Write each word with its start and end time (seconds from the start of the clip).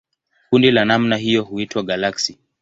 Kundi 0.49 0.71
la 0.71 0.85
namna 0.85 1.17
hiyo 1.17 1.43
huitwa 1.43 1.83
galaksi. 1.83 2.37